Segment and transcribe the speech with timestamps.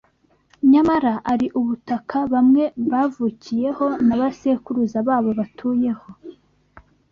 [0.71, 6.09] nyamara ari ubutaka bamwe bavukiyeho na basekuruza babo batuyeho